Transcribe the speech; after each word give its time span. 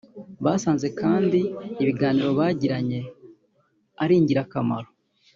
Basanze 0.45 0.87
kandi 0.99 1.39
ibiganiro 1.81 2.29
bagiranye 2.39 2.99
ari 4.03 4.13
ingirakamaro 4.19 4.89